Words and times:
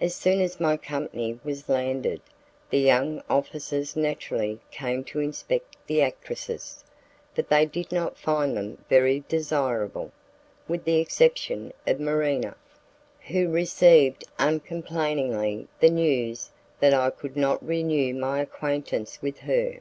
As 0.00 0.14
soon 0.14 0.40
as 0.40 0.60
my 0.60 0.76
company 0.76 1.40
was 1.42 1.68
landed, 1.68 2.20
the 2.70 2.78
young 2.78 3.24
officers 3.28 3.96
naturally 3.96 4.60
came 4.70 5.02
to 5.06 5.18
inspect 5.18 5.76
the 5.88 6.00
actresses, 6.00 6.84
but 7.34 7.48
they 7.48 7.66
did 7.66 7.90
not 7.90 8.16
find 8.16 8.56
them 8.56 8.84
very 8.88 9.24
desirable, 9.28 10.12
with 10.68 10.84
the 10.84 11.00
exception 11.00 11.72
of 11.88 11.98
Marina, 11.98 12.54
who 13.26 13.48
received 13.50 14.22
uncomplainingly 14.38 15.66
the 15.80 15.90
news 15.90 16.52
that 16.78 16.94
I 16.94 17.10
could 17.10 17.36
not 17.36 17.60
renew 17.66 18.14
my 18.14 18.40
acquaintance 18.40 19.20
with 19.20 19.40
her. 19.40 19.80